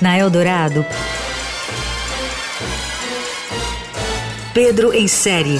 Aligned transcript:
Na 0.00 0.16
Eldorado, 0.16 0.86
Pedro 4.52 4.92
em 4.92 5.08
série. 5.08 5.58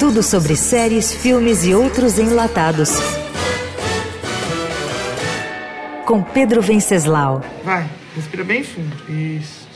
Tudo 0.00 0.24
sobre 0.24 0.56
séries, 0.56 1.12
filmes 1.12 1.64
e 1.64 1.72
outros 1.72 2.18
enlatados. 2.18 2.90
Com 6.04 6.20
Pedro 6.20 6.60
Venceslau. 6.60 7.42
Vai, 7.64 7.88
respira 8.16 8.42
bem 8.42 8.64
fundo. 8.64 8.96
Isso. 9.08 9.68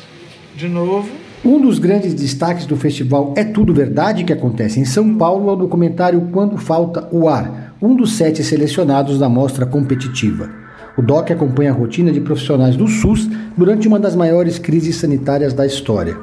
De 0.57 0.69
novo. 0.69 1.09
Um 1.45 1.61
dos 1.61 1.79
grandes 1.79 2.14
destaques 2.14 2.66
do 2.66 2.77
festival 2.77 3.35
É 3.37 3.45
Tudo 3.45 3.73
Verdade 3.75 4.25
que 4.25 4.32
acontece 4.32 4.80
em 4.80 4.85
São 4.85 5.14
Paulo 5.16 5.51
é 5.51 5.53
o 5.53 5.57
documentário 5.57 6.30
Quando 6.32 6.57
Falta 6.57 7.07
o 7.12 7.29
Ar, 7.29 7.63
um 7.85 7.95
dos 7.95 8.16
sete 8.16 8.43
selecionados 8.43 9.19
da 9.19 9.29
mostra 9.29 9.66
competitiva. 9.66 10.48
O 10.97 11.02
DOC 11.02 11.33
acompanha 11.33 11.70
a 11.70 11.75
rotina 11.75 12.11
de 12.11 12.19
profissionais 12.19 12.77
do 12.77 12.88
SUS 12.88 13.29
durante 13.59 13.87
uma 13.87 14.01
das 14.01 14.16
maiores 14.16 14.59
crises 14.59 14.97
sanitárias 14.97 15.52
da 15.52 15.66
história. 15.66 16.16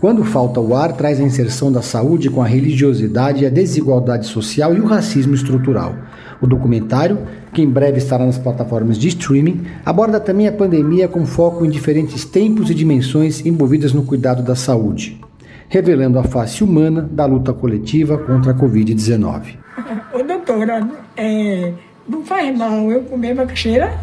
Quando 0.00 0.24
falta 0.24 0.58
o 0.58 0.74
ar, 0.74 0.92
traz 0.94 1.20
a 1.20 1.22
inserção 1.22 1.70
da 1.70 1.82
saúde 1.82 2.28
com 2.28 2.42
a 2.42 2.46
religiosidade, 2.46 3.46
a 3.46 3.48
desigualdade 3.48 4.26
social 4.26 4.74
e 4.74 4.80
o 4.80 4.86
racismo 4.86 5.36
estrutural. 5.36 5.94
O 6.42 6.48
documentário, 6.48 7.20
que 7.52 7.62
em 7.62 7.70
breve 7.70 7.98
estará 7.98 8.26
nas 8.26 8.36
plataformas 8.36 8.98
de 8.98 9.06
streaming, 9.06 9.62
aborda 9.86 10.18
também 10.18 10.48
a 10.48 10.52
pandemia 10.52 11.06
com 11.06 11.24
foco 11.24 11.64
em 11.64 11.70
diferentes 11.70 12.24
tempos 12.24 12.70
e 12.70 12.74
dimensões 12.74 13.46
envolvidas 13.46 13.92
no 13.92 14.02
cuidado 14.02 14.42
da 14.42 14.56
saúde, 14.56 15.20
revelando 15.68 16.18
a 16.18 16.24
face 16.24 16.64
humana 16.64 17.08
da 17.08 17.24
luta 17.24 17.52
coletiva 17.52 18.18
contra 18.18 18.50
a 18.50 18.54
Covid-19. 18.54 19.63
Doutora, 20.46 20.86
é, 21.16 21.72
não 22.06 22.22
faz 22.22 22.56
mal 22.56 22.92
eu 22.92 23.00
comer 23.04 23.34
macaxeira? 23.34 23.94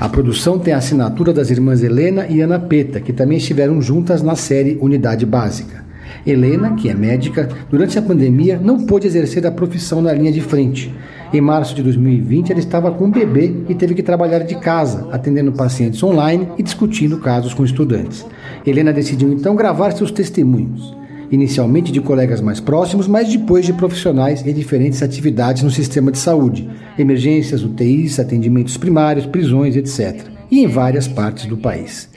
A 0.00 0.08
produção 0.08 0.58
tem 0.58 0.74
a 0.74 0.78
assinatura 0.78 1.32
das 1.32 1.48
irmãs 1.48 1.80
Helena 1.80 2.26
e 2.26 2.40
Ana 2.40 2.58
Peta, 2.58 3.00
que 3.00 3.12
também 3.12 3.38
estiveram 3.38 3.80
juntas 3.80 4.20
na 4.20 4.34
série 4.34 4.76
Unidade 4.80 5.24
Básica. 5.24 5.84
Helena, 6.26 6.74
que 6.74 6.88
é 6.88 6.94
médica, 6.94 7.48
durante 7.70 7.96
a 7.96 8.02
pandemia 8.02 8.58
não 8.60 8.84
pôde 8.84 9.06
exercer 9.06 9.46
a 9.46 9.52
profissão 9.52 10.02
na 10.02 10.12
linha 10.12 10.32
de 10.32 10.40
frente. 10.40 10.92
Em 11.32 11.40
março 11.40 11.72
de 11.72 11.84
2020, 11.84 12.50
ela 12.50 12.58
estava 12.58 12.90
com 12.90 13.04
um 13.04 13.10
bebê 13.10 13.54
e 13.68 13.74
teve 13.76 13.94
que 13.94 14.02
trabalhar 14.02 14.40
de 14.40 14.56
casa, 14.56 15.08
atendendo 15.12 15.52
pacientes 15.52 16.02
online 16.02 16.48
e 16.58 16.64
discutindo 16.64 17.18
casos 17.18 17.54
com 17.54 17.64
estudantes. 17.64 18.26
Helena 18.66 18.92
decidiu 18.92 19.32
então 19.32 19.54
gravar 19.54 19.92
seus 19.92 20.10
testemunhos 20.10 20.98
inicialmente 21.30 21.92
de 21.92 22.00
colegas 22.00 22.40
mais 22.40 22.60
próximos, 22.60 23.06
mas 23.06 23.28
depois 23.28 23.64
de 23.64 23.72
profissionais 23.72 24.46
em 24.46 24.52
diferentes 24.52 25.02
atividades 25.02 25.62
no 25.62 25.70
sistema 25.70 26.10
de 26.10 26.18
saúde, 26.18 26.68
emergências, 26.98 27.62
UTIs, 27.62 28.18
atendimentos 28.18 28.76
primários, 28.76 29.26
prisões, 29.26 29.76
etc., 29.76 30.26
e 30.50 30.60
em 30.60 30.66
várias 30.66 31.06
partes 31.06 31.44
do 31.46 31.58
país. 31.58 32.08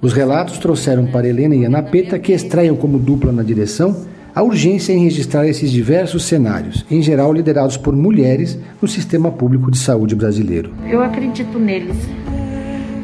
Os 0.00 0.12
relatos 0.12 0.58
trouxeram 0.58 1.06
para 1.06 1.28
Helena 1.28 1.54
e 1.54 1.64
Ana 1.64 1.82
Peta, 1.82 2.18
que 2.18 2.32
extraiam 2.32 2.76
como 2.76 2.98
dupla 2.98 3.30
na 3.30 3.42
direção, 3.42 3.94
a 4.34 4.42
urgência 4.42 4.92
em 4.92 5.04
registrar 5.04 5.46
esses 5.46 5.70
diversos 5.70 6.24
cenários, 6.24 6.84
em 6.90 7.00
geral 7.00 7.32
liderados 7.32 7.76
por 7.76 7.94
mulheres 7.94 8.58
no 8.82 8.88
sistema 8.88 9.30
público 9.30 9.70
de 9.70 9.78
saúde 9.78 10.14
brasileiro. 10.14 10.72
Eu 10.88 11.02
acredito 11.02 11.58
neles, 11.58 11.96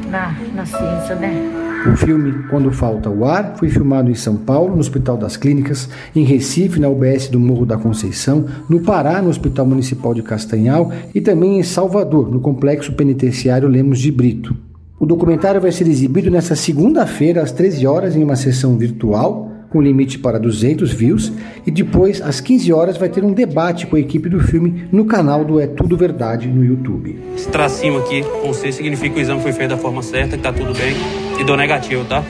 na, 0.09 0.35
na 0.53 0.65
ciência, 0.65 1.15
né? 1.15 1.70
O 1.83 1.97
filme 1.97 2.31
Quando 2.47 2.71
Falta 2.71 3.09
o 3.09 3.25
Ar 3.25 3.55
foi 3.57 3.67
filmado 3.67 4.11
em 4.11 4.13
São 4.13 4.37
Paulo, 4.37 4.75
no 4.75 4.79
Hospital 4.79 5.17
das 5.17 5.35
Clínicas, 5.35 5.89
em 6.15 6.23
Recife, 6.23 6.79
na 6.79 6.87
UBS 6.87 7.27
do 7.27 7.39
Morro 7.39 7.65
da 7.65 7.75
Conceição, 7.75 8.45
no 8.69 8.81
Pará, 8.81 9.19
no 9.19 9.29
Hospital 9.29 9.65
Municipal 9.65 10.13
de 10.13 10.21
Castanhal 10.21 10.91
e 11.13 11.19
também 11.19 11.59
em 11.59 11.63
Salvador, 11.63 12.31
no 12.31 12.39
Complexo 12.39 12.93
Penitenciário 12.93 13.67
Lemos 13.67 13.99
de 13.99 14.11
Brito. 14.11 14.55
O 14.99 15.07
documentário 15.07 15.59
vai 15.59 15.71
ser 15.71 15.87
exibido 15.87 16.29
nesta 16.29 16.55
segunda-feira, 16.55 17.41
às 17.41 17.51
13 17.51 17.87
horas, 17.87 18.15
em 18.15 18.23
uma 18.23 18.35
sessão 18.35 18.77
virtual 18.77 19.50
com 19.71 19.81
limite 19.81 20.19
para 20.19 20.37
200 20.37 20.91
views, 20.91 21.31
e 21.65 21.71
depois, 21.71 22.21
às 22.21 22.41
15 22.41 22.73
horas, 22.73 22.97
vai 22.97 23.07
ter 23.07 23.23
um 23.23 23.31
debate 23.31 23.87
com 23.87 23.95
a 23.95 23.99
equipe 23.99 24.27
do 24.27 24.39
filme 24.39 24.87
no 24.91 25.05
canal 25.05 25.45
do 25.45 25.59
É 25.59 25.65
Tudo 25.65 25.95
Verdade 25.95 26.47
no 26.47 26.63
YouTube. 26.63 27.17
Esse 27.35 27.47
tracinho 27.47 27.97
aqui 27.97 28.21
com 28.41 28.53
C 28.53 28.71
significa 28.71 29.13
que 29.15 29.19
o 29.19 29.23
exame 29.23 29.41
foi 29.41 29.53
feito 29.53 29.69
da 29.69 29.77
forma 29.77 30.03
certa, 30.03 30.35
que 30.35 30.43
tá 30.43 30.51
tudo 30.51 30.73
bem, 30.73 30.93
e 31.39 31.43
dou 31.43 31.55
negativo, 31.55 32.03
tá? 32.05 32.23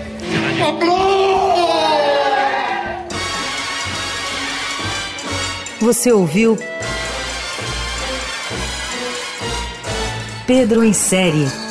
Você 5.80 6.12
ouviu 6.12 6.56
Pedro 10.46 10.84
em 10.84 10.94
série 10.94 11.71